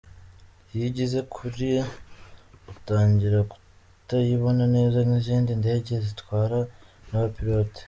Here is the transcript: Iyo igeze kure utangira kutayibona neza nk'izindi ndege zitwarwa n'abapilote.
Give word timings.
Iyo 0.73 0.83
igeze 0.91 1.19
kure 1.33 1.69
utangira 2.73 3.39
kutayibona 3.51 4.63
neza 4.75 4.97
nk'izindi 5.05 5.51
ndege 5.61 5.91
zitwarwa 6.05 6.61
n'abapilote. 7.09 7.79